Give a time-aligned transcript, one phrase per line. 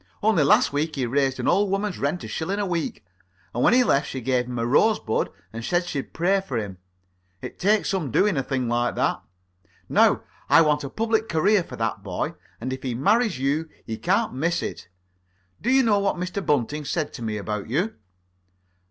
[0.23, 3.05] Only last week he raised an old woman's rent a shilling a week,
[3.53, 6.79] and when he left she gave him a rosebud and said she'd pray for him.
[7.43, 9.21] It takes some doing a thing like that.
[9.87, 13.95] Now, I want a public career for that boy, and if he marries you he
[13.95, 14.87] can't miss it.
[15.61, 16.43] Do you know what Mr.
[16.43, 17.93] Bunting said to me about you?